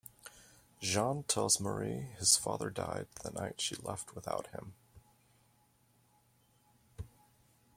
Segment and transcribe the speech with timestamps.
[0.79, 4.73] Jean tells Marie his father died the night she left without him.